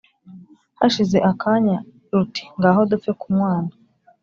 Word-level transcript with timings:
hashize 0.79 1.17
akanya 1.31 1.77
ruti 2.13 2.43
«ngaho 2.57 2.79
dupfe 2.91 3.11
kunywana, 3.19 3.73